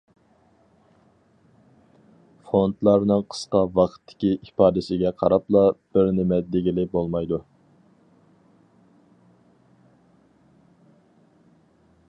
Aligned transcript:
فوندلارنىڭ 2.45 3.21
قىسقا 3.33 3.61
ۋاقىتتىكى 3.75 4.31
ئىپادىسىگە 4.47 5.11
قاراپلا، 5.21 5.63
بىر 5.97 6.11
نېمە 6.21 6.41
دېگىلى 6.55 6.87
بولمايدۇ. 6.97 7.41